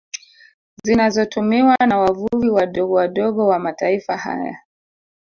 Zinazotumiwa 0.85 1.75
na 1.87 1.97
wavuvi 1.97 2.49
wadogo 2.49 2.93
wadogo 2.93 3.47
wa 3.47 3.59
mataifa 3.59 4.17
haya 4.17 4.57